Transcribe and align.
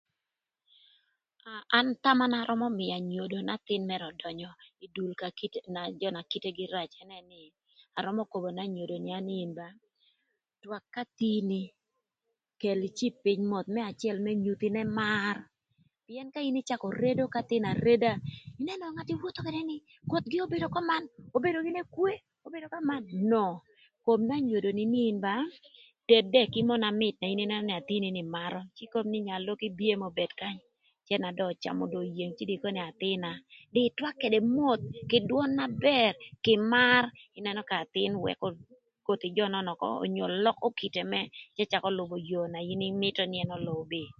An 1.79 1.87
thama 2.03 2.25
na 2.31 2.37
an 2.39 2.43
arömö 2.43 2.67
mïö 2.77 2.93
anyodo 2.99 3.37
n'athïn 3.47 3.83
mërë 3.89 4.05
ödönyö 4.11 4.49
ï 4.83 4.85
dul 4.95 5.11
ka 5.19 5.27
jö 6.01 6.07
na 6.13 6.21
kitegï 6.31 6.65
reco 6.75 6.97
ënë 7.03 7.19
nï 7.29 7.41
arömö 7.99 8.21
kobo 8.31 8.49
n'anyodo 8.57 8.95
nï 8.99 9.37
twak 10.61 10.83
k'athïn-ni 10.93 11.61
kel 12.61 12.79
icib 12.87 13.13
pïny 13.23 13.41
moth 13.51 13.69
cë 13.99 14.07
inyuth 14.31 14.65
nïnë 14.75 14.91
mar 14.99 15.35
pïën 16.05 16.27
ka 16.33 16.39
in 16.49 16.59
ïcakö 16.61 16.87
redo 17.03 17.23
k'athïn 17.33 17.65
areda 17.71 18.11
ïnënö 18.61 18.85
ngat 18.93 19.09
iwotho 19.13 19.41
ködë 19.45 19.61
ni 19.69 19.77
obedo 20.09 20.45
gïnï 20.51 20.67
köman, 20.75 21.03
obedo 21.37 21.57
gïnï 21.65 21.79
ekwoe, 21.85 22.13
obedo 22.47 22.67
köman 22.73 23.01
no, 23.31 23.45
kob 24.05 24.19
n'anyodo 24.27 24.69
nï 24.77 24.85
in 25.11 25.17
ba 25.25 25.35
ted 26.07 26.25
mönö 26.25 26.31
dëk 26.33 26.53
mö 26.67 26.73
na 26.81 26.89
mït 26.99 27.15
n'athïn-ni 27.67 28.23
marö 28.35 28.59
ikob 28.83 29.05
nï 29.11 29.19
nya 29.25 29.35
loki 29.45 29.67
bin 29.77 29.99
mönö 30.03 30.33
kany 30.41 30.59
ka 31.07 31.31
dong 31.37 31.51
öcamö 31.53 31.85
oyeng, 31.99 32.33
ikobo 32.41 32.67
nï 32.75 32.81
athïn-na 32.89 33.31
ïtwak 33.87 34.15
ködë 34.23 34.39
moth 34.55 34.83
kï 35.09 35.19
dwön 35.29 35.51
na 35.57 35.65
bër 35.85 36.13
kï 36.45 36.53
mar 36.71 37.03
ïnënö 37.37 37.61
k'athïn 37.69 38.13
wëkö 38.23 38.47
koth 39.05 39.23
jö 39.35 39.45
nön 39.53 39.67
ökö 39.73 39.87
onyo 40.03 40.25
lökö 40.45 40.67
kite 40.79 41.01
mërë 41.11 41.31
cë 41.69 41.77
lübö 41.97 42.15
yoo 42.29 42.45
na 42.53 42.59
myero 42.99 43.23
ën 43.41 43.49
ölübï. 43.55 44.03